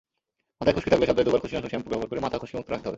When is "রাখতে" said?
2.71-2.85